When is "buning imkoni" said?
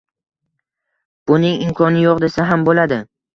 1.31-2.03